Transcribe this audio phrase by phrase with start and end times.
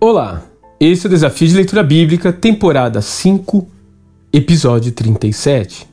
[0.00, 0.44] Olá,
[0.78, 3.66] esse é o Desafio de Leitura Bíblica, temporada 5,
[4.32, 5.88] episódio 37.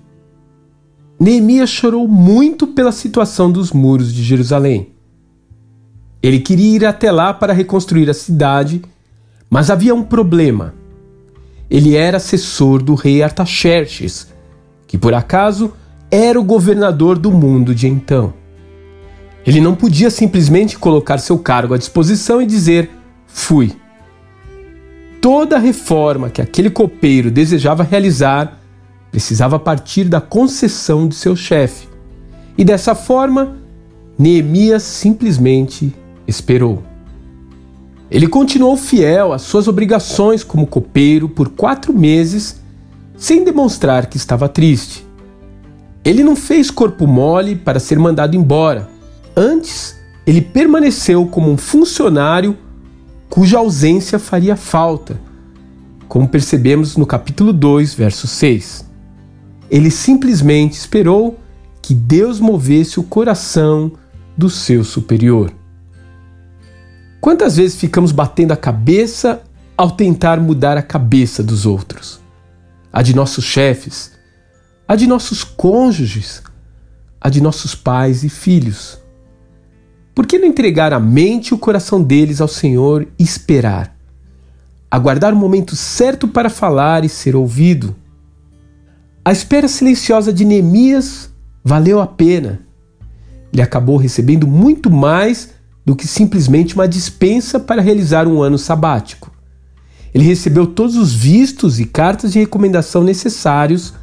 [1.20, 4.92] Neemias chorou muito pela situação dos muros de Jerusalém.
[6.22, 8.84] Ele queria ir até lá para reconstruir a cidade,
[9.50, 10.76] mas havia um problema.
[11.68, 14.28] Ele era assessor do rei Artaxerxes,
[14.86, 15.74] que por acaso
[16.12, 18.36] era o governador do mundo de então.
[19.44, 22.92] Ele não podia simplesmente colocar seu cargo à disposição e dizer:
[23.26, 23.76] fui
[25.26, 28.60] toda reforma que aquele copeiro desejava realizar
[29.10, 31.88] precisava partir da concessão de seu chefe.
[32.56, 33.58] E dessa forma,
[34.20, 35.96] Neemias simplesmente
[36.28, 36.84] esperou.
[38.12, 42.62] Ele continuou fiel às suas obrigações como copeiro por quatro meses,
[43.18, 45.04] sem demonstrar que estava triste.
[46.04, 48.88] Ele não fez corpo mole para ser mandado embora.
[49.36, 49.96] Antes,
[50.28, 52.56] ele permaneceu como um funcionário
[53.36, 55.20] cuja ausência faria falta,
[56.08, 58.90] como percebemos no capítulo 2, verso 6.
[59.70, 61.38] Ele simplesmente esperou
[61.82, 63.92] que Deus movesse o coração
[64.38, 65.52] do seu superior.
[67.20, 69.44] Quantas vezes ficamos batendo a cabeça
[69.76, 72.22] ao tentar mudar a cabeça dos outros?
[72.90, 74.14] A de nossos chefes,
[74.88, 76.42] a de nossos cônjuges,
[77.20, 78.98] a de nossos pais e filhos.
[80.16, 83.94] Por que não entregar a mente e o coração deles ao Senhor e esperar?
[84.90, 87.94] Aguardar o momento certo para falar e ser ouvido.
[89.26, 91.30] A espera silenciosa de Neemias
[91.62, 92.62] valeu a pena.
[93.52, 95.50] Ele acabou recebendo muito mais
[95.86, 99.30] do que simplesmente uma dispensa para realizar um ano sabático.
[100.14, 103.94] Ele recebeu todos os vistos e cartas de recomendação necessários,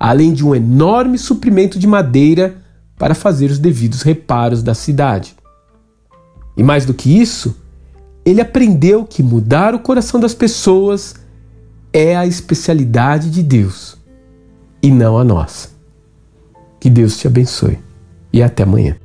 [0.00, 2.56] além de um enorme suprimento de madeira
[2.96, 5.37] para fazer os devidos reparos da cidade.
[6.58, 7.56] E mais do que isso,
[8.24, 11.14] ele aprendeu que mudar o coração das pessoas
[11.92, 13.96] é a especialidade de Deus
[14.82, 15.70] e não a nossa.
[16.80, 17.78] Que Deus te abençoe
[18.32, 18.96] e até amanhã.